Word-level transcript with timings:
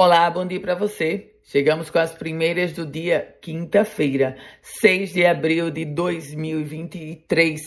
Olá, 0.00 0.30
bom 0.30 0.46
dia 0.46 0.60
para 0.60 0.76
você. 0.76 1.32
Chegamos 1.42 1.90
com 1.90 1.98
as 1.98 2.14
primeiras 2.14 2.72
do 2.72 2.86
dia 2.86 3.34
quinta-feira, 3.42 4.36
6 4.62 5.12
de 5.12 5.26
abril 5.26 5.72
de 5.72 5.84
2023. 5.84 7.60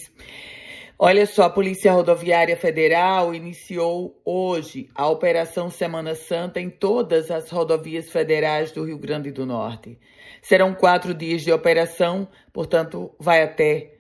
Olha 0.98 1.26
só, 1.26 1.44
a 1.44 1.50
Polícia 1.50 1.92
Rodoviária 1.92 2.56
Federal 2.56 3.36
iniciou 3.36 4.18
hoje 4.24 4.90
a 4.96 5.10
Operação 5.10 5.70
Semana 5.70 6.16
Santa 6.16 6.62
em 6.62 6.70
todas 6.70 7.30
as 7.30 7.50
rodovias 7.50 8.10
federais 8.10 8.72
do 8.72 8.86
Rio 8.86 8.98
Grande 8.98 9.30
do 9.30 9.46
Norte. 9.46 10.00
Serão 10.42 10.74
quatro 10.74 11.14
dias 11.14 11.42
de 11.42 11.52
operação, 11.52 12.30
portanto, 12.54 13.14
vai 13.20 13.44
até 13.44 13.92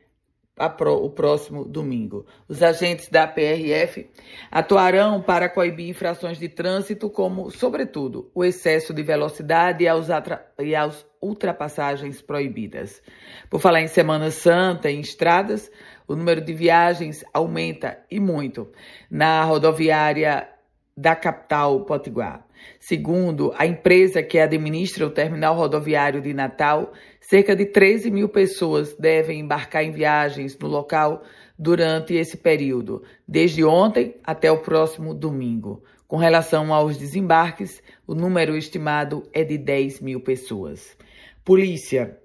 o 0.57 1.09
próximo 1.09 1.65
domingo. 1.65 2.25
Os 2.47 2.61
agentes 2.61 3.09
da 3.09 3.27
PRF 3.27 4.09
atuarão 4.51 5.21
para 5.21 5.49
coibir 5.49 5.89
infrações 5.89 6.37
de 6.37 6.49
trânsito, 6.49 7.09
como, 7.09 7.49
sobretudo, 7.49 8.29
o 8.33 8.43
excesso 8.43 8.93
de 8.93 9.01
velocidade 9.01 9.83
e 9.83 9.87
as, 9.87 10.09
as 10.09 11.05
ultrapassagens 11.21 12.21
proibidas. 12.21 13.01
Por 13.49 13.59
falar 13.59 13.81
em 13.81 13.87
Semana 13.87 14.29
Santa, 14.31 14.89
em 14.89 14.99
estradas, 14.99 15.71
o 16.07 16.15
número 16.15 16.41
de 16.41 16.53
viagens 16.53 17.23
aumenta 17.33 17.97
e 18.09 18.19
muito 18.19 18.69
na 19.09 19.43
rodoviária 19.43 20.47
da 21.01 21.15
capital 21.15 21.83
Potiguar. 21.83 22.45
Segundo 22.79 23.51
a 23.57 23.65
empresa 23.65 24.21
que 24.21 24.37
administra 24.37 25.07
o 25.07 25.09
terminal 25.09 25.55
rodoviário 25.55 26.21
de 26.21 26.31
Natal, 26.31 26.93
cerca 27.19 27.55
de 27.55 27.65
13 27.65 28.11
mil 28.11 28.29
pessoas 28.29 28.95
devem 28.95 29.39
embarcar 29.39 29.83
em 29.83 29.91
viagens 29.91 30.55
no 30.59 30.67
local 30.67 31.23
durante 31.57 32.13
esse 32.13 32.37
período, 32.37 33.01
desde 33.27 33.63
ontem 33.63 34.15
até 34.23 34.51
o 34.51 34.59
próximo 34.59 35.15
domingo. 35.15 35.83
Com 36.07 36.17
relação 36.17 36.71
aos 36.71 36.97
desembarques, 36.97 37.81
o 38.05 38.13
número 38.13 38.55
estimado 38.55 39.23
é 39.33 39.43
de 39.43 39.57
10 39.57 40.01
mil 40.01 40.21
pessoas. 40.21 40.95
Polícia 41.43 42.19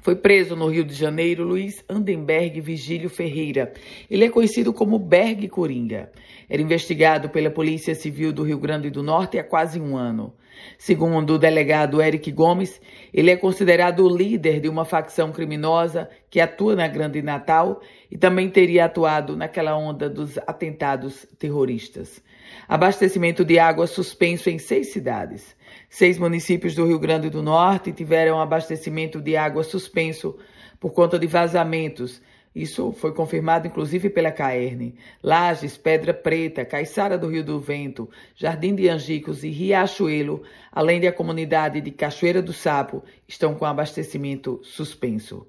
foi 0.00 0.16
preso 0.16 0.56
no 0.56 0.68
Rio 0.68 0.84
de 0.84 0.94
Janeiro 0.94 1.44
Luiz 1.44 1.84
Andenberg 1.88 2.60
Vigílio 2.60 3.10
Ferreira. 3.10 3.72
Ele 4.10 4.24
é 4.24 4.30
conhecido 4.30 4.72
como 4.72 4.98
Berg 4.98 5.48
Coringa. 5.48 6.10
Era 6.48 6.62
investigado 6.62 7.28
pela 7.28 7.50
Polícia 7.50 7.94
Civil 7.94 8.32
do 8.32 8.42
Rio 8.42 8.58
Grande 8.58 8.90
do 8.90 9.02
Norte 9.02 9.38
há 9.38 9.44
quase 9.44 9.80
um 9.80 9.96
ano. 9.96 10.32
Segundo 10.78 11.34
o 11.34 11.38
delegado 11.38 12.02
Eric 12.02 12.30
Gomes, 12.32 12.80
ele 13.12 13.30
é 13.30 13.36
considerado 13.36 14.04
o 14.04 14.14
líder 14.14 14.60
de 14.60 14.68
uma 14.68 14.84
facção 14.84 15.32
criminosa 15.32 16.08
que 16.28 16.40
atua 16.40 16.74
na 16.74 16.88
Grande 16.88 17.22
Natal 17.22 17.80
e 18.10 18.16
também 18.16 18.48
teria 18.50 18.86
atuado 18.86 19.36
naquela 19.36 19.76
onda 19.76 20.08
dos 20.08 20.38
atentados 20.38 21.26
terroristas. 21.38 22.22
Abastecimento 22.68 23.44
de 23.44 23.58
água 23.58 23.86
suspenso 23.86 24.50
em 24.50 24.58
seis 24.58 24.92
cidades. 24.92 25.54
Seis 25.88 26.18
municípios 26.18 26.74
do 26.74 26.86
Rio 26.86 26.98
Grande 26.98 27.30
do 27.30 27.42
Norte 27.42 27.92
tiveram 27.92 28.40
abastecimento 28.40 29.20
de 29.20 29.36
água 29.36 29.62
suspenso 29.62 30.36
por 30.78 30.92
conta 30.92 31.18
de 31.18 31.26
vazamentos. 31.26 32.22
Isso 32.54 32.90
foi 32.92 33.12
confirmado 33.12 33.68
inclusive 33.68 34.10
pela 34.10 34.32
Caerne. 34.32 34.96
Lages, 35.22 35.76
Pedra 35.76 36.12
Preta, 36.12 36.64
Caiçara 36.64 37.16
do 37.16 37.28
Rio 37.28 37.44
do 37.44 37.60
Vento, 37.60 38.10
Jardim 38.34 38.74
de 38.74 38.88
Angicos 38.88 39.44
e 39.44 39.50
Riachuelo, 39.50 40.42
além 40.72 41.00
da 41.00 41.12
comunidade 41.12 41.80
de 41.80 41.90
Cachoeira 41.92 42.42
do 42.42 42.52
Sapo, 42.52 43.04
estão 43.28 43.54
com 43.54 43.64
abastecimento 43.64 44.60
suspenso. 44.64 45.46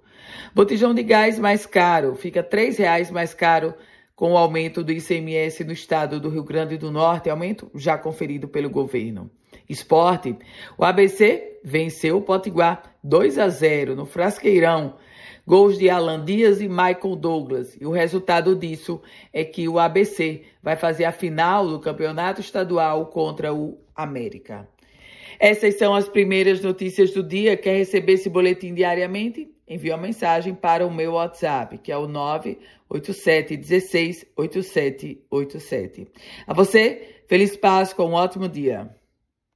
Botijão 0.53 0.93
de 0.93 1.01
gás 1.01 1.39
mais 1.39 1.65
caro, 1.65 2.15
fica 2.15 2.41
R$ 2.41 2.47
3,00 2.47 3.11
mais 3.11 3.33
caro 3.33 3.73
com 4.15 4.33
o 4.33 4.37
aumento 4.37 4.83
do 4.83 4.91
ICMS 4.91 5.63
no 5.63 5.71
estado 5.71 6.19
do 6.19 6.29
Rio 6.29 6.43
Grande 6.43 6.77
do 6.77 6.91
Norte, 6.91 7.27
aumento 7.27 7.71
já 7.73 7.97
conferido 7.97 8.47
pelo 8.47 8.69
governo. 8.69 9.31
Esporte, 9.69 10.35
o 10.77 10.83
ABC 10.83 11.59
venceu 11.63 12.17
o 12.17 12.21
Potiguar 12.21 12.95
2 13.03 13.37
a 13.37 13.49
0 13.49 13.95
no 13.95 14.05
Frasqueirão. 14.05 14.95
Gols 15.45 15.77
de 15.77 15.89
Alan 15.89 16.23
Dias 16.23 16.61
e 16.61 16.69
Michael 16.69 17.15
Douglas. 17.15 17.75
E 17.79 17.85
o 17.85 17.91
resultado 17.91 18.55
disso 18.55 19.01
é 19.33 19.43
que 19.43 19.67
o 19.67 19.79
ABC 19.79 20.43
vai 20.61 20.75
fazer 20.75 21.05
a 21.05 21.11
final 21.11 21.67
do 21.67 21.79
campeonato 21.79 22.41
estadual 22.41 23.07
contra 23.07 23.53
o 23.53 23.77
América. 23.95 24.67
Essas 25.39 25.75
são 25.77 25.95
as 25.95 26.07
primeiras 26.07 26.61
notícias 26.61 27.11
do 27.11 27.23
dia. 27.23 27.57
Quer 27.57 27.77
receber 27.77 28.13
esse 28.13 28.29
boletim 28.29 28.73
diariamente? 28.73 29.49
Envie 29.67 29.89
uma 29.89 29.97
mensagem 29.97 30.53
para 30.53 30.85
o 30.85 30.93
meu 30.93 31.13
WhatsApp, 31.13 31.79
que 31.79 31.91
é 31.91 31.97
o 31.97 32.07
987 32.07 33.57
16 33.57 34.25
8787. 34.37 36.07
A 36.45 36.53
você, 36.53 37.23
feliz 37.27 37.57
Páscoa, 37.57 38.05
um 38.05 38.13
ótimo 38.13 38.47
dia. 38.47 38.93